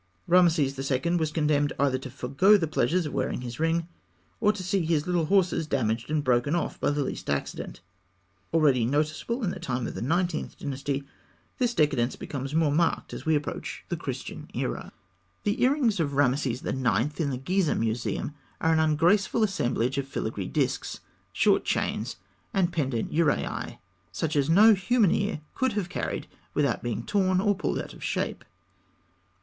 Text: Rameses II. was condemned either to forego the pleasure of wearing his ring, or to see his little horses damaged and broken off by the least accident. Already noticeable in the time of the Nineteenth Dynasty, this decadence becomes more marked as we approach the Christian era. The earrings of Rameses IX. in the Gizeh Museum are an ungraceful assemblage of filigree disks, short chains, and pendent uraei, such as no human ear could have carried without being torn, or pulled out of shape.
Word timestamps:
Rameses 0.25 0.91
II. 0.91 1.17
was 1.17 1.31
condemned 1.31 1.73
either 1.77 1.99
to 1.99 2.09
forego 2.09 2.57
the 2.57 2.65
pleasure 2.65 3.07
of 3.07 3.13
wearing 3.13 3.41
his 3.41 3.59
ring, 3.59 3.87
or 4.39 4.51
to 4.51 4.63
see 4.63 4.83
his 4.83 5.05
little 5.05 5.25
horses 5.25 5.67
damaged 5.67 6.09
and 6.09 6.23
broken 6.23 6.55
off 6.55 6.79
by 6.79 6.89
the 6.89 7.03
least 7.03 7.29
accident. 7.29 7.81
Already 8.51 8.83
noticeable 8.83 9.43
in 9.43 9.51
the 9.51 9.59
time 9.59 9.85
of 9.85 9.93
the 9.93 10.01
Nineteenth 10.01 10.57
Dynasty, 10.57 11.03
this 11.59 11.75
decadence 11.75 12.15
becomes 12.15 12.55
more 12.55 12.71
marked 12.71 13.13
as 13.13 13.27
we 13.27 13.35
approach 13.35 13.85
the 13.89 13.95
Christian 13.95 14.49
era. 14.55 14.91
The 15.43 15.61
earrings 15.61 15.99
of 15.99 16.13
Rameses 16.15 16.65
IX. 16.65 16.71
in 17.19 17.29
the 17.29 17.37
Gizeh 17.37 17.77
Museum 17.77 18.33
are 18.59 18.73
an 18.73 18.79
ungraceful 18.79 19.43
assemblage 19.43 19.99
of 19.99 20.07
filigree 20.07 20.47
disks, 20.47 21.01
short 21.31 21.63
chains, 21.63 22.15
and 22.55 22.73
pendent 22.73 23.11
uraei, 23.13 23.77
such 24.11 24.35
as 24.35 24.49
no 24.49 24.73
human 24.73 25.11
ear 25.11 25.41
could 25.53 25.73
have 25.73 25.89
carried 25.89 26.25
without 26.55 26.81
being 26.81 27.05
torn, 27.05 27.39
or 27.39 27.53
pulled 27.53 27.77
out 27.77 27.93
of 27.93 28.03
shape. 28.03 28.43